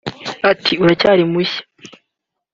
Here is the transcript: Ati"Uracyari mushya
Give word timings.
Ati"Uracyari 0.51 1.23
mushya 1.33 1.63